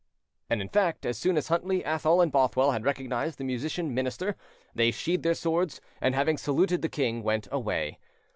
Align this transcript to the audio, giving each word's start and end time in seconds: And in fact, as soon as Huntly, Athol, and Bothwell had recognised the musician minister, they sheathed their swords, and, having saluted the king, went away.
And 0.49 0.61
in 0.63 0.67
fact, 0.67 1.05
as 1.05 1.19
soon 1.19 1.37
as 1.37 1.49
Huntly, 1.49 1.85
Athol, 1.85 2.21
and 2.21 2.31
Bothwell 2.31 2.71
had 2.71 2.83
recognised 2.85 3.37
the 3.37 3.43
musician 3.43 3.93
minister, 3.93 4.35
they 4.73 4.89
sheathed 4.89 5.21
their 5.21 5.35
swords, 5.35 5.79
and, 6.01 6.15
having 6.15 6.37
saluted 6.39 6.81
the 6.81 6.89
king, 6.89 7.21
went 7.21 7.47
away. 7.51 7.99